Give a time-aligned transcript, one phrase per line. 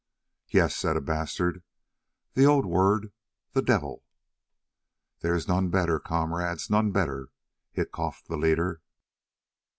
[0.49, 1.61] "Yes," said a Bastard,
[2.33, 3.13] "the old word,
[3.53, 4.03] 'the Devil.'"
[5.19, 7.29] "There is none better, comrades, none better,"
[7.73, 8.81] hiccoughed the leader.